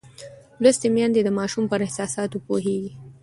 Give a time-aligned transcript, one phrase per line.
[0.61, 2.91] لوستې میندې د ماشوم پر احساساتو پوهېږي.